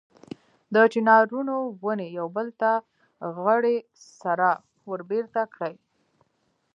د 0.73 0.75
چنارونو 0.93 1.55
ونې 1.83 2.07
یو 2.19 2.27
بل 2.35 2.47
ته 2.61 2.71
غړۍ 3.39 3.77
سره 4.21 4.49
وربېرته 4.89 5.41
کړي. 5.55 5.73